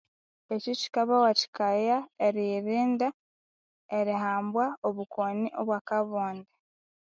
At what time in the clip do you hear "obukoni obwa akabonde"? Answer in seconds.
4.87-6.49